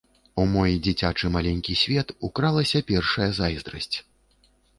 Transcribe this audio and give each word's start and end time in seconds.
У 0.43 0.43
мой 0.53 0.71
дзіцячы 0.87 1.29
маленькі 1.35 1.77
свет 1.83 2.15
укралася 2.29 2.83
першая 2.89 3.29
зайздрасць. 3.43 3.93